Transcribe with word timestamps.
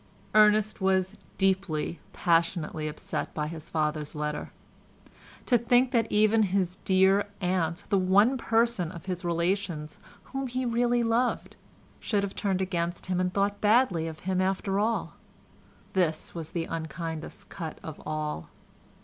Ernest 0.33 0.81
was 0.81 1.19
deeply, 1.37 1.99
passionately 2.11 2.87
upset 2.87 3.31
by 3.35 3.45
his 3.45 3.69
father's 3.69 4.15
letter; 4.15 4.51
to 5.45 5.59
think 5.59 5.91
that 5.91 6.11
even 6.11 6.41
his 6.41 6.77
dear 6.77 7.27
aunt, 7.39 7.83
the 7.89 7.99
one 7.99 8.35
person 8.35 8.91
of 8.91 9.05
his 9.05 9.23
relations 9.23 9.99
whom 10.33 10.47
he 10.47 10.65
really 10.65 11.03
loved, 11.03 11.55
should 11.99 12.23
have 12.23 12.33
turned 12.35 12.63
against 12.63 13.05
him 13.05 13.19
and 13.19 13.31
thought 13.31 13.61
badly 13.61 14.07
of 14.07 14.21
him 14.21 14.41
after 14.41 14.79
all. 14.79 15.13
This 15.93 16.33
was 16.33 16.51
the 16.53 16.65
unkindest 16.65 17.49
cut 17.49 17.77
of 17.83 18.01
all. 18.03 18.49